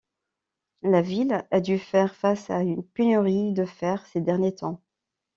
[0.81, 4.81] La ville a dû faire face à une pénurie de fer ces derniers temps.